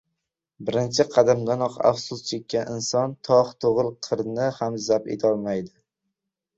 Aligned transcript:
•Birinchi 0.69 1.05
qadamdanoq 1.15 1.75
afsus 1.91 2.25
chekkan 2.31 2.73
inson 2.79 3.15
tog‘ 3.31 3.55
tugul 3.65 3.95
qirni 4.09 4.53
ham 4.61 4.83
zabt 4.91 5.11
etolmaydi. 5.21 5.77